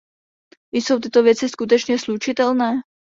Jsou 0.71 0.99
tyto 0.99 1.23
věci 1.23 1.49
skutečně 1.49 1.99
slučitelné? 1.99 2.81